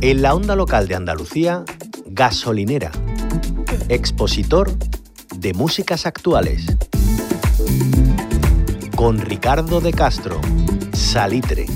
En 0.00 0.20
la 0.20 0.34
onda 0.34 0.54
local 0.54 0.86
de 0.86 0.96
Andalucía, 0.96 1.64
gasolinera, 2.04 2.92
expositor 3.88 4.70
de 5.34 5.54
músicas 5.54 6.04
actuales. 6.04 6.66
Con 8.96 9.18
Ricardo 9.18 9.80
de 9.80 9.92
Castro, 9.92 10.40
Salitre. 10.92 11.66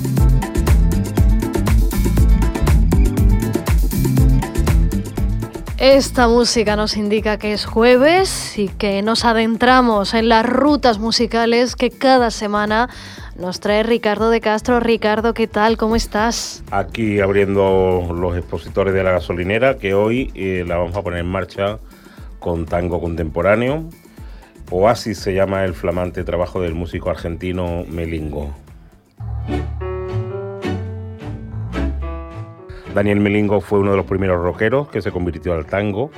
Esta 5.79 6.27
música 6.27 6.75
nos 6.75 6.97
indica 6.97 7.39
que 7.39 7.53
es 7.53 7.65
jueves 7.65 8.59
y 8.59 8.67
que 8.67 9.01
nos 9.01 9.25
adentramos 9.25 10.13
en 10.13 10.29
las 10.29 10.45
rutas 10.45 10.99
musicales 10.99 11.77
que 11.77 11.91
cada 11.91 12.33
semana 12.33 12.89
nos 13.37 13.61
trae 13.61 13.85
Ricardo 13.85 14.29
de 14.31 14.41
Castro. 14.41 14.81
Ricardo, 14.81 15.35
¿qué 15.35 15.47
tal? 15.47 15.77
¿Cómo 15.77 15.95
estás? 15.95 16.65
Aquí 16.73 17.21
abriendo 17.21 18.13
los 18.13 18.37
expositores 18.37 18.93
de 18.93 19.05
la 19.05 19.13
gasolinera, 19.13 19.79
que 19.79 19.95
hoy 19.95 20.33
eh, 20.35 20.65
la 20.67 20.79
vamos 20.79 20.97
a 20.97 21.03
poner 21.03 21.21
en 21.21 21.29
marcha 21.29 21.79
con 22.41 22.67
tango 22.67 23.01
contemporáneo. 23.01 23.85
Oasis 24.73 25.19
se 25.19 25.33
llama 25.33 25.65
el 25.65 25.75
flamante 25.75 26.25
trabajo 26.25 26.61
del 26.61 26.75
músico 26.75 27.09
argentino 27.09 27.85
Melingo. 27.89 28.53
Daniel 32.95 33.21
Melingo 33.21 33.61
fue 33.61 33.79
uno 33.79 33.91
de 33.93 33.97
los 33.97 34.07
primeros 34.07 34.43
rockeros 34.43 34.89
que 34.89 35.03
se 35.03 35.13
convirtió 35.13 35.55
al 35.55 35.67
tango. 35.67 36.11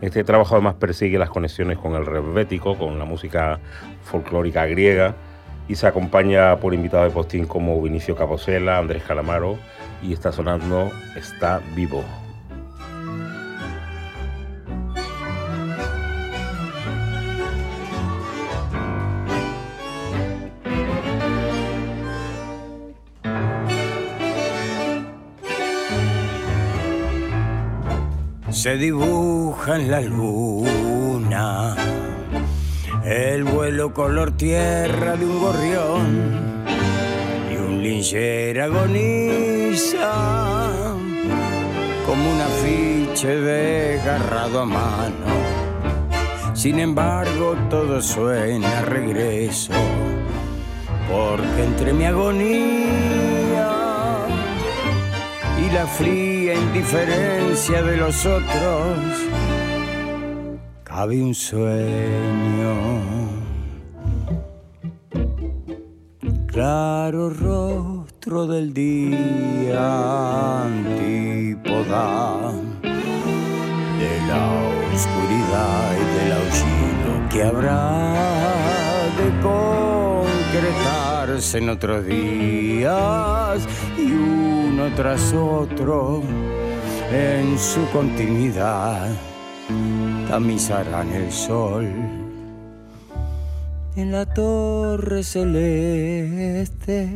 Este 0.00 0.24
trabajo 0.24 0.54
además 0.54 0.74
persigue 0.74 1.18
las 1.18 1.30
conexiones 1.30 1.78
con 1.78 1.94
el 1.94 2.06
rebético, 2.06 2.76
con 2.76 2.98
la 2.98 3.04
música 3.04 3.58
folclórica 4.02 4.66
griega 4.66 5.14
y 5.68 5.76
se 5.76 5.86
acompaña 5.86 6.56
por 6.56 6.74
invitados 6.74 7.08
de 7.08 7.14
postín 7.14 7.46
como 7.46 7.80
Vinicio 7.80 8.16
Caposela, 8.16 8.78
Andrés 8.78 9.02
Calamaro 9.02 9.56
y 10.02 10.12
está 10.12 10.32
sonando 10.32 10.90
Está 11.16 11.60
Vivo. 11.74 12.04
Se 28.60 28.76
dibuja 28.76 29.76
en 29.76 29.90
la 29.90 30.02
luna 30.02 31.74
el 33.06 33.42
vuelo 33.44 33.94
color 33.94 34.32
tierra 34.32 35.16
de 35.16 35.24
un 35.24 35.40
gorrión 35.40 36.52
y 37.50 37.56
un 37.56 37.82
lincher 37.82 38.60
agoniza 38.60 40.12
como 42.04 42.32
un 42.34 42.38
afiche 42.38 43.28
desgarrado 43.28 44.60
a 44.60 44.66
mano. 44.66 45.26
Sin 46.52 46.80
embargo, 46.80 47.56
todo 47.70 48.02
suena 48.02 48.82
regreso, 48.82 49.72
porque 51.08 51.64
entre 51.64 51.94
mi 51.94 52.04
agonía 52.04 53.39
la 55.72 55.86
fría 55.86 56.54
indiferencia 56.54 57.82
de 57.82 57.96
los 57.96 58.26
otros, 58.26 58.98
cabe 60.82 61.22
un 61.22 61.34
sueño. 61.34 62.74
Claro 66.46 67.30
rostro 67.30 68.46
del 68.46 68.74
día 68.74 70.64
antípoda 70.64 72.52
de 74.00 74.20
la 74.28 74.42
oscuridad 74.92 75.92
y 75.94 76.04
del 76.16 76.32
aullido 76.32 77.28
que 77.30 77.42
habrá 77.44 78.12
de 79.16 79.28
concretarse 79.40 80.99
en 81.40 81.70
otros 81.70 82.04
días 82.04 83.66
y 83.96 84.12
uno 84.12 84.94
tras 84.94 85.32
otro 85.32 86.22
en 87.10 87.58
su 87.58 87.80
continuidad 87.92 89.08
tamizarán 90.28 91.10
el 91.12 91.32
sol. 91.32 91.88
En 93.96 94.12
la 94.12 94.26
torre 94.26 95.22
celeste, 95.22 97.08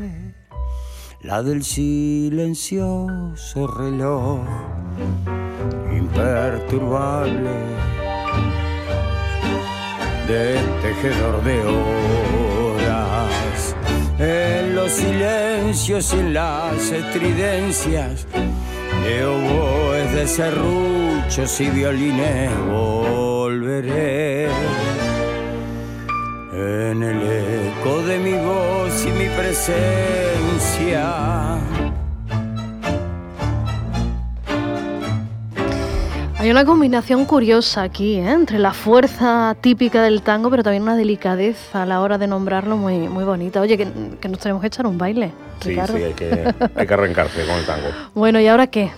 la 1.21 1.43
del 1.43 1.62
silencioso 1.62 3.67
reloj, 3.67 4.41
imperturbable, 5.95 7.51
de 10.27 10.59
tejedor 10.81 11.45
de 11.45 11.61
horas, 11.61 12.44
en 14.19 14.75
los 14.75 14.93
silencios 14.93 16.13
y 16.15 16.19
en 16.19 16.35
las 16.35 16.91
estridencias 16.93 18.27
de 19.05 19.25
oboes, 19.25 20.13
de 20.15 20.27
serruchos 20.27 21.61
y 21.61 21.71
violines 21.71 22.51
volveré 22.67 24.49
en 26.53 27.03
el 27.03 27.23
eco 27.23 28.03
de 28.03 28.19
mi 28.19 28.33
voz 28.33 29.05
y 29.05 29.11
mi 29.11 29.29
presencia. 29.31 31.05
Hay 36.44 36.50
una 36.50 36.66
combinación 36.66 37.25
curiosa 37.25 37.84
aquí, 37.84 38.16
¿eh? 38.16 38.31
entre 38.31 38.59
la 38.59 38.75
fuerza 38.75 39.56
típica 39.62 40.03
del 40.03 40.21
tango, 40.21 40.50
pero 40.50 40.62
también 40.62 40.82
una 40.82 40.94
delicadeza 40.94 41.84
a 41.84 41.87
la 41.87 42.03
hora 42.03 42.19
de 42.19 42.27
nombrarlo 42.27 42.77
muy, 42.77 43.09
muy 43.09 43.25
bonita. 43.25 43.62
Oye, 43.62 43.78
que, 43.78 43.87
nos 43.87 44.41
tenemos 44.41 44.60
que 44.60 44.66
echar 44.66 44.87
un 44.87 44.99
baile. 44.99 45.32
Sí, 45.62 45.75
sí, 45.75 46.03
hay 46.03 46.12
que, 46.12 46.55
hay 46.75 46.87
que 46.87 46.93
arrancarse 46.93 47.47
con 47.47 47.56
el 47.56 47.65
tango. 47.65 47.88
Bueno, 48.15 48.41
¿y 48.41 48.47
ahora 48.47 48.66
qué? 48.66 48.91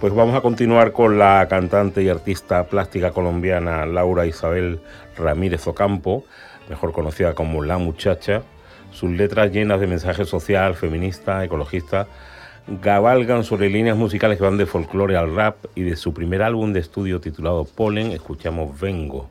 Pues 0.00 0.14
vamos 0.14 0.36
a 0.36 0.42
continuar 0.42 0.92
con 0.92 1.18
la 1.18 1.48
cantante 1.50 2.04
y 2.04 2.08
artista 2.08 2.62
plástica 2.68 3.10
colombiana 3.10 3.84
Laura 3.84 4.24
Isabel 4.24 4.78
Ramírez 5.16 5.66
Ocampo, 5.66 6.24
mejor 6.68 6.92
conocida 6.92 7.34
como 7.34 7.64
La 7.64 7.78
Muchacha. 7.78 8.42
Sus 8.92 9.10
letras 9.10 9.50
llenas 9.50 9.80
de 9.80 9.88
mensaje 9.88 10.24
social, 10.24 10.76
feminista, 10.76 11.42
ecologista, 11.42 12.06
cabalgan 12.80 13.44
sobre 13.44 13.70
líneas 13.70 13.96
musicales 13.96 14.38
que 14.38 14.44
van 14.44 14.56
de 14.56 14.66
folclore 14.66 15.16
al 15.16 15.34
rap 15.34 15.56
y 15.74 15.82
de 15.82 15.96
su 15.96 16.14
primer 16.14 16.42
álbum 16.42 16.72
de 16.72 16.80
estudio 16.80 17.20
titulado 17.20 17.64
Polen 17.64 18.12
escuchamos 18.12 18.78
Vengo. 18.80 19.28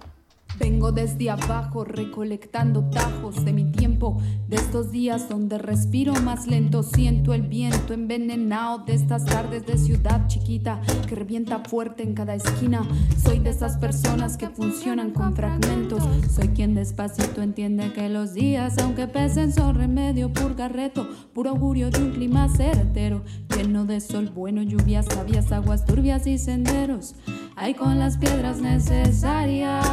Vengo 0.59 0.91
desde 0.91 1.29
abajo 1.29 1.83
recolectando 1.83 2.83
tajos 2.89 3.43
de 3.43 3.53
mi 3.53 3.71
tiempo, 3.71 4.17
de 4.47 4.57
estos 4.57 4.91
días 4.91 5.27
donde 5.29 5.57
respiro 5.57 6.13
más 6.21 6.47
lento, 6.47 6.83
siento 6.83 7.33
el 7.33 7.43
viento 7.43 7.93
envenenado 7.93 8.79
de 8.79 8.93
estas 8.93 9.25
tardes 9.25 9.65
de 9.65 9.77
ciudad 9.77 10.27
chiquita 10.27 10.81
que 11.07 11.15
revienta 11.15 11.59
fuerte 11.59 12.03
en 12.03 12.13
cada 12.13 12.35
esquina. 12.35 12.87
Soy 13.23 13.39
de 13.39 13.49
esas 13.49 13.77
personas 13.77 14.37
que 14.37 14.49
funcionan 14.49 15.11
con 15.11 15.35
fragmentos, 15.35 16.03
soy 16.33 16.49
quien 16.49 16.75
despacito 16.75 17.41
entiende 17.41 17.91
que 17.93 18.09
los 18.09 18.33
días, 18.33 18.77
aunque 18.79 19.07
pesen, 19.07 19.53
son 19.53 19.75
remedio, 19.75 20.31
purgarreto, 20.31 21.07
puro 21.33 21.51
augurio 21.51 21.89
de 21.89 22.03
un 22.03 22.11
clima 22.11 22.47
certero, 22.49 23.23
lleno 23.55 23.85
de 23.85 23.99
sol 23.99 24.31
bueno, 24.33 24.61
lluvias 24.61 25.05
sabias, 25.05 25.51
aguas 25.51 25.85
turbias 25.85 26.27
y 26.27 26.37
senderos. 26.37 27.15
Hay 27.55 27.73
con 27.73 27.99
las 27.99 28.17
piedras 28.17 28.59
necesarias, 28.59 29.85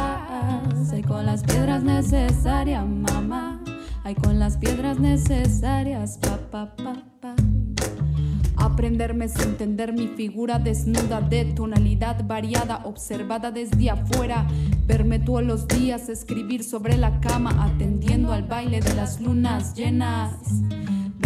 hay 0.91 1.01
con 1.01 1.25
las 1.25 1.43
piedras 1.43 1.83
necesarias, 1.83 2.85
mamá. 2.85 3.61
Hay 4.03 4.15
con 4.15 4.39
las 4.39 4.57
piedras 4.57 4.99
necesarias, 4.99 6.17
papá, 6.17 6.75
papá. 6.75 7.35
Aprenderme 8.55 9.25
es 9.25 9.39
entender 9.39 9.93
mi 9.93 10.07
figura 10.07 10.59
desnuda 10.59 11.21
de 11.21 11.45
tonalidad 11.45 12.25
variada, 12.25 12.81
observada 12.85 13.51
desde 13.51 13.89
afuera. 13.89 14.47
Verme 14.85 15.19
todos 15.19 15.43
los 15.43 15.67
días 15.67 16.09
escribir 16.09 16.63
sobre 16.63 16.97
la 16.97 17.19
cama, 17.21 17.63
atendiendo 17.63 18.33
al 18.33 18.43
baile 18.43 18.81
de 18.81 18.93
las 18.95 19.21
lunas 19.21 19.75
llenas. 19.75 20.33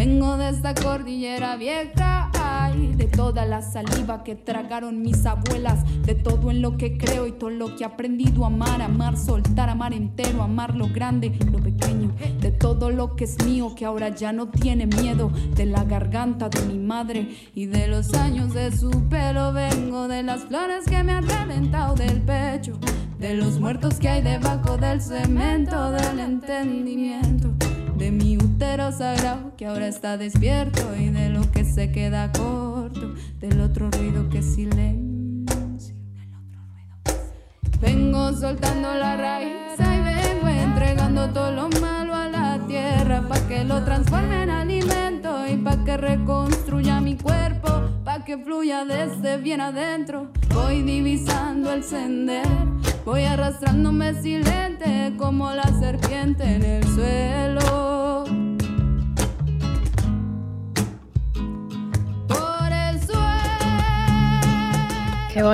Vengo 0.05 0.35
de 0.35 0.50
esta 0.50 0.73
cordillera 0.73 1.55
vieja, 1.55 2.29
ay, 2.38 2.94
de 2.94 3.05
toda 3.05 3.45
la 3.45 3.61
saliva 3.61 4.21
que 4.25 4.35
tragaron 4.35 5.01
mis 5.01 5.25
abuelas, 5.25 5.79
de 6.05 6.13
todo 6.13 6.51
en 6.51 6.61
lo 6.61 6.75
que 6.75 6.97
creo 6.97 7.25
y 7.25 7.31
todo 7.31 7.51
lo 7.51 7.77
que 7.77 7.83
he 7.83 7.85
aprendido 7.85 8.44
a 8.44 8.47
amar, 8.47 8.81
amar, 8.81 9.15
soltar, 9.15 9.69
amar 9.69 9.94
entero, 9.94 10.44
amar 10.44 10.75
lo 10.75 10.89
grande, 10.89 11.31
lo 11.50 11.59
pequeño, 11.59 12.11
de 12.41 12.51
todo 12.51 12.89
lo 12.89 13.15
que 13.15 13.23
es 13.23 13.41
mío 13.45 13.75
que 13.75 13.85
ahora 13.85 14.09
ya 14.09 14.33
no 14.33 14.50
tiene 14.50 14.88
miedo, 14.88 15.31
de 15.55 15.67
la 15.67 15.85
garganta 15.85 16.49
de 16.49 16.65
mi 16.65 16.79
madre 16.79 17.38
y 17.56 17.67
de 17.67 17.88
los 17.88 18.13
años 18.13 18.53
de 18.53 18.75
su 18.75 18.91
pelo. 19.07 19.53
Vengo 19.53 20.09
de 20.09 20.21
las 20.21 20.44
flores 20.44 20.83
que 20.83 21.01
me 21.01 21.13
han 21.13 21.25
reventado 21.25 21.95
del 21.95 22.21
pecho 22.21 22.77
de 23.23 23.35
los 23.35 23.57
muertos 23.57 23.99
que 24.01 24.09
hay 24.09 24.21
debajo 24.21 24.75
del 24.75 25.01
cemento 25.01 25.91
del 25.91 26.19
entendimiento, 26.19 27.53
de 28.03 28.11
mi 28.11 28.35
útero 28.35 28.91
sagrado 28.91 29.55
que 29.55 29.65
ahora 29.65 29.88
está 29.88 30.17
despierto 30.17 30.94
y 30.94 31.07
de 31.07 31.29
lo 31.29 31.50
que 31.51 31.63
se 31.63 31.89
queda 31.94 32.33
corto, 32.33 33.13
del 33.39 33.61
otro 33.61 33.89
ruido 33.91 34.29
que 34.29 34.41
silencio. 34.41 35.95
Vengo 37.79 38.33
soltando 38.33 38.94
la 38.94 39.15
raíz 39.15 39.79
y 39.79 39.83
vengo 39.83 40.50
entregando 40.50 41.29
todo 41.29 41.51
lo 41.53 41.69
malo 41.79 42.13
a 42.13 42.27
la 42.27 42.59
tierra 42.67 43.25
para 43.29 43.47
que 43.47 43.63
lo 43.63 43.81
transforme 43.85 44.44
en 44.44 44.49
alimento 44.49 45.47
y 45.47 45.56
para 45.56 45.81
que 45.85 45.95
reconstruya 45.95 46.99
mi 46.99 47.15
cuerpo, 47.15 47.69
para 48.03 48.25
que 48.25 48.38
fluya 48.38 48.83
desde 48.83 49.38
bien 49.38 49.61
adentro. 49.61 50.29
Voy 50.53 50.81
divisando 50.81 51.71
el 51.71 51.85
sendero 51.85 52.73
Voy 53.06 53.25
arrastrándome 53.25 54.13
silente 54.21 55.13
como 55.17 55.51
la 55.51 55.67
serpiente 55.77 56.44
en 56.45 56.63
el 56.63 56.83
suelo. 56.85 57.52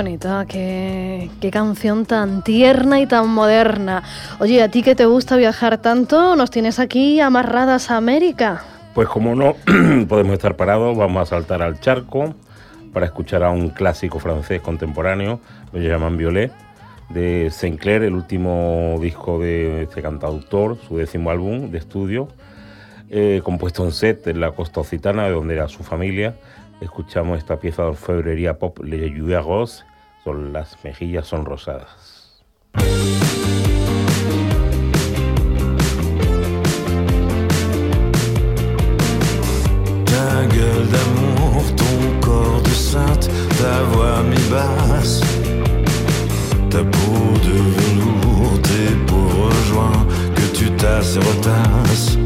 Bonita, 0.02 0.46
qué, 0.48 1.28
qué 1.42 1.50
canción 1.50 2.06
tan 2.06 2.42
tierna 2.42 3.00
y 3.00 3.06
tan 3.06 3.28
moderna. 3.28 4.02
Oye, 4.38 4.62
¿a 4.62 4.70
ti 4.70 4.82
que 4.82 4.94
te 4.94 5.04
gusta 5.04 5.36
viajar 5.36 5.76
tanto? 5.76 6.36
¿Nos 6.36 6.50
tienes 6.50 6.78
aquí 6.78 7.20
amarradas 7.20 7.90
a 7.90 7.98
América? 7.98 8.64
Pues 8.94 9.08
como 9.08 9.34
no 9.34 9.56
podemos 10.08 10.32
estar 10.32 10.56
parados, 10.56 10.96
vamos 10.96 11.20
a 11.20 11.26
saltar 11.26 11.60
al 11.60 11.80
charco 11.80 12.34
para 12.94 13.04
escuchar 13.04 13.42
a 13.42 13.50
un 13.50 13.68
clásico 13.68 14.18
francés 14.18 14.62
contemporáneo, 14.62 15.38
lo 15.70 15.80
llaman 15.80 16.16
Violet 16.16 16.50
de 17.10 17.50
Sinclair, 17.50 18.02
el 18.02 18.14
último 18.14 18.96
disco 19.02 19.38
de 19.38 19.82
este 19.82 20.00
cantautor, 20.00 20.78
su 20.88 20.96
décimo 20.96 21.30
álbum 21.30 21.70
de 21.70 21.76
estudio, 21.76 22.28
eh, 23.10 23.42
compuesto 23.44 23.84
en 23.84 23.92
set 23.92 24.26
en 24.28 24.40
la 24.40 24.52
costa 24.52 24.80
occitana, 24.80 25.24
de 25.24 25.32
donde 25.32 25.56
era 25.56 25.68
su 25.68 25.82
familia. 25.82 26.36
Escuchamos 26.80 27.36
esta 27.36 27.60
pieza 27.60 27.82
de 27.82 27.88
orfebrería 27.88 28.58
pop 28.58 28.78
Le 28.82 29.10
Lluvia 29.10 29.42
Rose, 29.42 29.84
son 30.24 30.52
las 30.52 30.76
mejillas 30.84 31.26
son 31.26 31.44
rosadas. 31.44 32.42
Ta 40.04 40.46
gueule 40.54 40.88
d'amour, 40.92 41.62
ton 41.76 42.20
corps 42.20 42.62
de 42.62 42.70
sainte, 42.70 43.28
ta 43.58 43.82
voix 43.92 44.22
mi-basse. 44.22 45.20
ta 46.70 46.84
peau 46.84 47.38
de 47.46 47.56
velours, 47.76 48.62
tes 48.62 48.94
pauvres 49.06 49.52
joints 49.68 50.06
que 50.36 50.56
tu 50.56 50.70
tasses 50.76 51.16
et 51.16 51.24
retasses. 51.30 52.16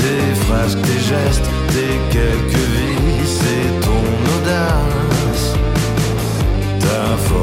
Tes 0.00 0.34
phrases, 0.44 0.76
tes 0.86 1.00
gestes, 1.12 1.48
tes 1.72 1.94
quelques 2.10 2.57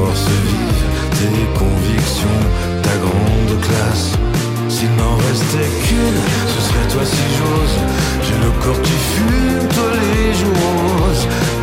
force 0.06 0.28
vive, 0.48 0.84
tes 1.18 1.58
convictions, 1.58 2.40
ta 2.82 2.96
grande 3.04 3.60
classe. 3.66 4.12
S'il 4.68 4.90
n'en 5.00 5.16
restait 5.28 5.70
qu'une, 5.84 6.20
ce 6.52 6.60
serait 6.66 6.88
toi 6.92 7.04
si 7.04 7.24
j'ose. 7.36 7.76
J'ai 8.24 8.38
le 8.44 8.52
corps 8.62 8.82
qui 8.82 8.98
fume, 9.12 9.68
toi 9.74 9.88
les 10.00 10.34
jours 10.40 11.06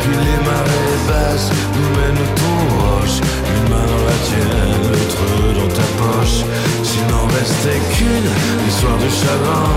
Puis 0.00 0.16
les 0.26 0.40
marées 0.48 0.98
basses 1.08 1.50
nous 1.74 1.90
mènent 1.96 2.28
ton 2.40 2.56
roche 2.76 3.18
une 3.54 3.66
main 3.72 3.86
dans 3.92 4.04
la 4.10 4.18
tienne, 4.28 4.82
l'autre 4.92 5.24
dans 5.60 5.72
ta 5.78 5.88
poche. 6.00 6.40
S'il 6.86 7.04
n'en 7.12 7.26
restait 7.38 7.82
qu'une, 7.94 8.30
histoire 8.68 8.98
de 9.04 9.10
chagrin, 9.20 9.72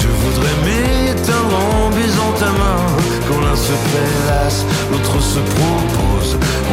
je 0.00 0.08
voudrais 0.20 0.56
m'éteindre 0.64 1.58
en 1.76 1.90
baisant 1.90 2.32
ta 2.38 2.50
main. 2.60 2.82
Quand 3.26 3.40
l'un 3.40 3.56
se 3.56 3.74
prélasse, 3.88 4.64
l'autre 4.90 5.16
se 5.20 5.40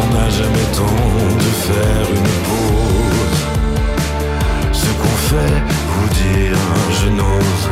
On 0.02 0.08
n'a 0.14 0.30
jamais 0.30 0.68
temps 0.78 1.08
de 1.44 1.52
faire 1.68 2.06
une 2.18 2.34
pause. 2.48 3.40
Ce 4.72 4.90
qu'on 5.00 5.18
fait, 5.30 5.60
vous 5.92 6.10
dire, 6.24 6.62
je 7.00 7.10
n'ose. 7.10 7.66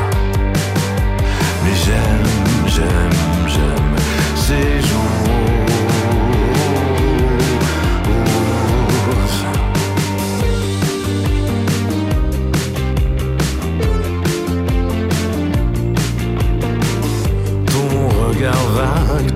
Mais 1.63 1.75
j'aime, 1.83 2.29
j'aime, 2.67 3.19
j'aime 3.47 3.95
ces 4.35 4.87
jours. 4.87 5.17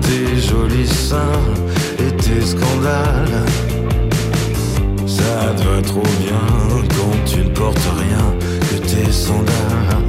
tes 0.00 0.40
jolis 0.40 0.86
seins 0.86 1.42
scandales. 2.40 3.42
Ça 5.06 5.54
te 5.56 5.62
va 5.68 5.82
trop 5.82 6.08
bien 6.20 6.44
quand 6.96 7.16
tu 7.26 7.38
ne 7.38 7.50
portes 7.50 7.88
rien 7.98 8.26
que 8.60 8.76
tes 8.86 9.12
sandales. 9.12 10.08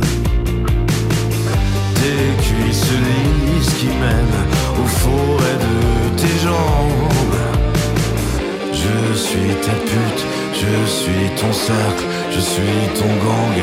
Tes 1.96 2.44
cuisses 2.44 2.92
lisses 3.08 3.74
qui 3.80 3.88
mènent 3.88 4.42
au 4.82 4.88
forêt 4.88 5.58
de 5.68 6.22
tes 6.22 6.36
jambes. 6.44 7.04
Je 8.72 9.18
suis 9.18 9.56
ta 9.66 9.76
pute, 9.90 10.24
je 10.54 10.90
suis 10.90 11.30
ton 11.40 11.54
cercle, 11.54 12.06
je 12.32 12.40
suis 12.40 12.84
ton 13.00 13.12
gang. 13.26 13.60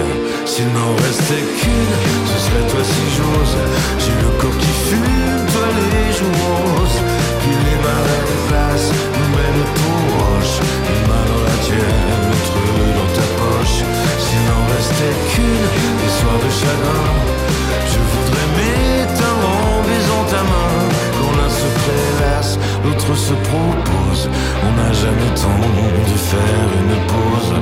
S'il 0.47 0.67
n'en 0.67 0.95
restait 0.97 1.45
qu'une, 1.59 2.30
chagrin, 16.51 17.15
je 17.93 18.01
voudrais 18.13 18.49
m'éteindre 18.57 19.49
en 19.65 19.83
baisant 19.87 20.25
ta 20.33 20.43
main. 20.51 20.75
Quand 21.19 21.33
l'un 21.39 21.51
se 21.63 21.69
prélasse, 21.81 22.59
l'autre 22.85 23.15
se 23.15 23.35
propose. 23.51 24.29
On 24.67 24.73
n'a 24.79 24.93
jamais 24.93 25.33
temps 25.35 25.69
de 26.11 26.17
faire 26.33 26.69
une 26.83 26.97
pause. 27.13 27.53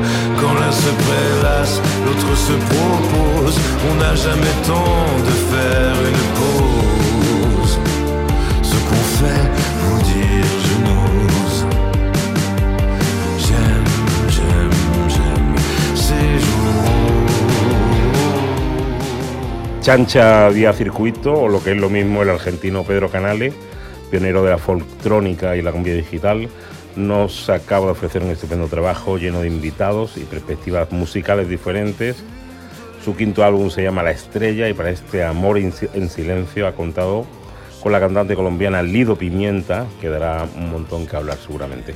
Quand 0.40 0.54
l'un 0.60 0.72
se 0.72 0.92
prélasse, 1.04 1.80
l'autre 2.04 2.32
se 2.36 2.54
propose. 2.72 3.56
On 3.90 3.94
n'a 4.00 4.14
jamais 4.14 4.54
temps 4.66 5.06
de 5.28 5.34
faire 5.52 5.96
une 6.12 6.26
pause. 6.38 7.78
Ce 8.62 8.76
qu'on 8.86 9.04
fait, 9.18 9.44
Chancha 19.88 20.50
vía 20.50 20.74
circuito, 20.74 21.32
o 21.32 21.48
lo 21.48 21.64
que 21.64 21.70
es 21.70 21.78
lo 21.78 21.88
mismo 21.88 22.20
el 22.20 22.28
argentino 22.28 22.84
Pedro 22.84 23.10
Canales, 23.10 23.54
pionero 24.10 24.44
de 24.44 24.50
la 24.50 24.58
folktrónica 24.58 25.56
y 25.56 25.62
la 25.62 25.72
cumbia 25.72 25.94
digital, 25.94 26.50
nos 26.94 27.48
acaba 27.48 27.86
de 27.86 27.92
ofrecer 27.92 28.22
un 28.22 28.28
estupendo 28.28 28.66
trabajo 28.66 29.16
lleno 29.16 29.40
de 29.40 29.46
invitados 29.46 30.18
y 30.18 30.24
perspectivas 30.24 30.92
musicales 30.92 31.48
diferentes. 31.48 32.22
Su 33.02 33.16
quinto 33.16 33.44
álbum 33.44 33.70
se 33.70 33.82
llama 33.82 34.02
La 34.02 34.10
Estrella 34.10 34.68
y 34.68 34.74
para 34.74 34.90
este 34.90 35.24
Amor 35.24 35.56
en 35.56 36.10
Silencio 36.10 36.66
ha 36.66 36.74
contado 36.74 37.24
con 37.82 37.90
la 37.90 37.98
cantante 37.98 38.36
colombiana 38.36 38.82
Lido 38.82 39.16
Pimienta, 39.16 39.86
que 40.02 40.10
dará 40.10 40.46
un 40.54 40.70
montón 40.70 41.06
que 41.06 41.16
hablar 41.16 41.38
seguramente. 41.38 41.94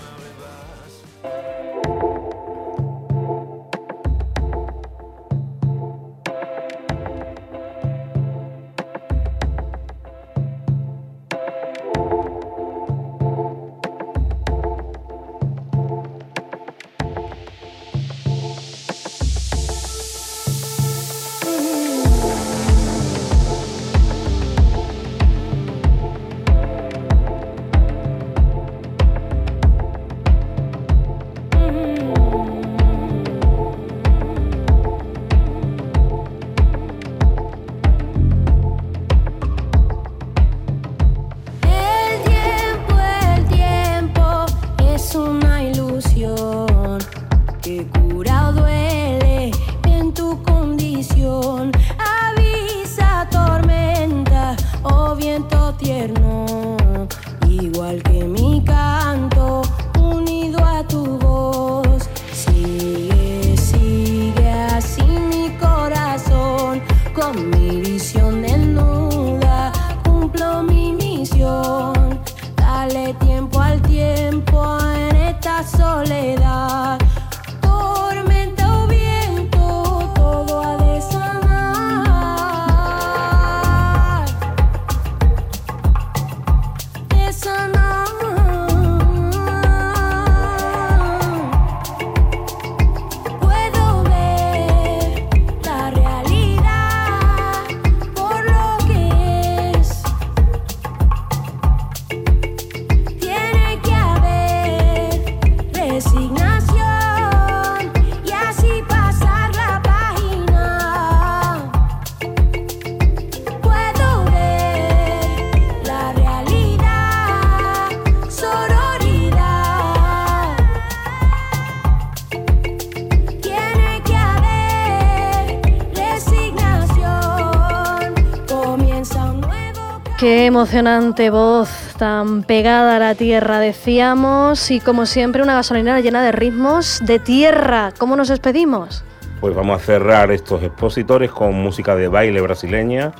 Qué 130.22 130.46
emocionante 130.46 131.30
voz, 131.30 131.68
tan 131.98 132.44
pegada 132.44 132.94
a 132.94 132.98
la 133.00 133.16
tierra, 133.16 133.58
decíamos, 133.58 134.70
y 134.70 134.78
como 134.78 135.04
siempre 135.04 135.42
una 135.42 135.54
gasolinera 135.56 135.98
llena 135.98 136.22
de 136.22 136.30
ritmos 136.30 137.00
de 137.04 137.18
tierra. 137.18 137.92
¿Cómo 137.98 138.14
nos 138.14 138.28
despedimos? 138.28 139.02
Pues 139.40 139.52
vamos 139.52 139.82
a 139.82 139.84
cerrar 139.84 140.30
estos 140.30 140.62
expositores 140.62 141.32
con 141.32 141.56
música 141.56 141.96
de 141.96 142.06
baile 142.06 142.40
brasileña, 142.40 143.10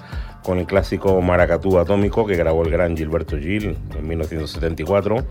con 0.45 0.61
el 0.61 0.67
clásico 0.67 1.21
Maracatú 1.21 1.77
Atómico 1.77 2.25
que 2.25 2.37
grabó 2.37 2.63
el 2.63 2.71
gran 2.71 2.97
Gilberto 2.97 3.37
Gil 3.37 3.77
en 3.99 4.07
1974 4.07 5.25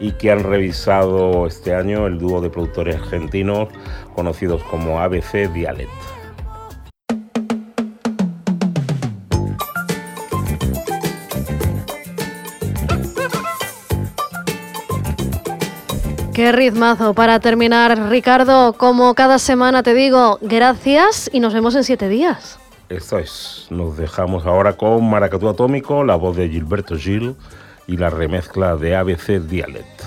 y 0.00 0.12
que 0.12 0.30
han 0.30 0.44
revisado 0.44 1.46
este 1.46 1.74
año 1.74 2.06
el 2.06 2.18
dúo 2.18 2.40
de 2.40 2.48
productores 2.48 2.96
argentinos 2.96 3.68
conocidos 4.14 4.62
como 4.62 4.98
ABC 4.98 5.52
Dialect. 5.52 6.17
Qué 16.48 17.12
para 17.14 17.40
terminar, 17.40 18.08
Ricardo. 18.08 18.72
Como 18.72 19.14
cada 19.14 19.38
semana 19.38 19.82
te 19.82 19.92
digo, 19.92 20.38
gracias 20.40 21.28
y 21.30 21.40
nos 21.40 21.52
vemos 21.52 21.74
en 21.74 21.84
siete 21.84 22.08
días. 22.08 22.58
Esto 22.88 23.18
es, 23.18 23.66
nos 23.68 23.98
dejamos 23.98 24.46
ahora 24.46 24.72
con 24.72 25.10
Maracatú 25.10 25.50
Atómico, 25.50 26.04
la 26.04 26.16
voz 26.16 26.38
de 26.38 26.48
Gilberto 26.48 26.96
Gil 26.96 27.36
y 27.86 27.98
la 27.98 28.08
remezcla 28.08 28.76
de 28.76 28.96
ABC 28.96 29.40
Dialect. 29.40 29.97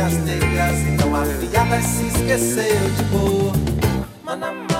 minhas 0.00 0.16
teias, 0.24 0.78
então 0.88 1.14
a 1.14 1.24
filha 1.26 1.64
vai 1.64 1.82
se 1.82 2.06
esquecer 2.06 2.78
de 2.96 3.02
boa. 3.04 3.52
Manamá. 4.24 4.79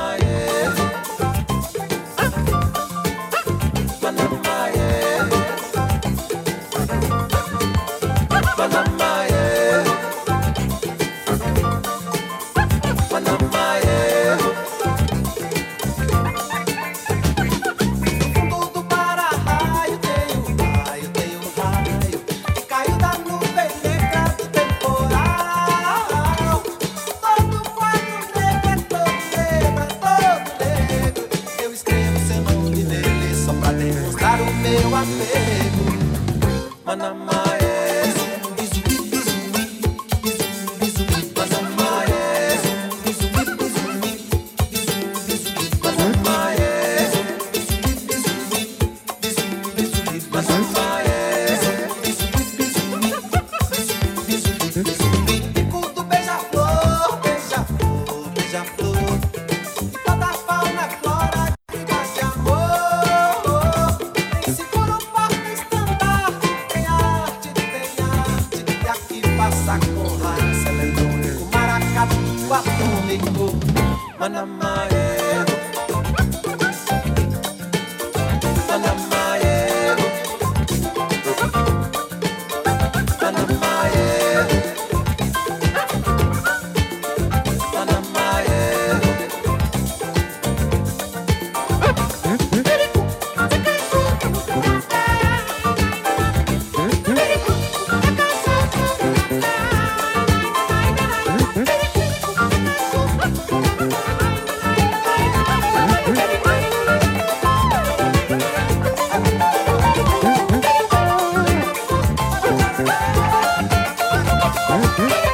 Mm-hmm. 114.70 115.29